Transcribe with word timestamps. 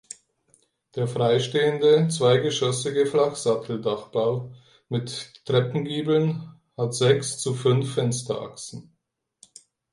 Der 0.95 1.07
freistehende 1.07 2.07
zweigeschossige 2.07 3.05
Flachsatteldachbau 3.05 4.51
mit 4.89 5.45
Treppengiebeln 5.45 6.55
hat 6.75 6.95
sechs 6.95 7.37
zu 7.37 7.53
fünf 7.53 7.93
Fensterachsen. 7.93 8.95